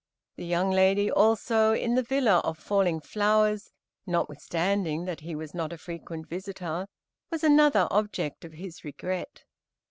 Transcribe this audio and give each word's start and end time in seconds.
The 0.35 0.45
young 0.47 0.71
lady, 0.71 1.11
also, 1.11 1.73
in 1.75 1.93
the 1.93 2.01
"Villa 2.01 2.39
of 2.39 2.57
Falling 2.57 3.01
Flowers" 3.01 3.71
(notwithstanding 4.07 5.05
that 5.05 5.19
he 5.19 5.35
was 5.35 5.53
not 5.53 5.71
a 5.71 5.77
frequent 5.77 6.25
visitor) 6.27 6.87
was 7.29 7.43
another 7.43 7.87
object 7.91 8.43
of 8.43 8.53
his 8.53 8.83
regret. 8.83 9.43